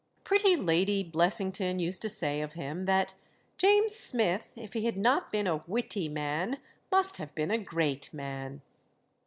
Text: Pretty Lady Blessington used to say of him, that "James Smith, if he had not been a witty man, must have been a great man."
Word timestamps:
Pretty 0.23 0.55
Lady 0.55 1.03
Blessington 1.03 1.77
used 1.77 2.01
to 2.01 2.09
say 2.09 2.41
of 2.41 2.53
him, 2.53 2.85
that 2.85 3.13
"James 3.59 3.93
Smith, 3.95 4.51
if 4.55 4.73
he 4.73 4.85
had 4.85 4.97
not 4.97 5.31
been 5.31 5.45
a 5.45 5.63
witty 5.67 6.09
man, 6.09 6.57
must 6.91 7.17
have 7.17 7.35
been 7.35 7.51
a 7.51 7.59
great 7.63 8.11
man." 8.11 8.63